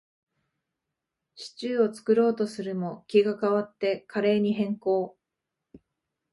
[1.35, 5.15] シチューを作ろうとするも、気が変わってカレーに変更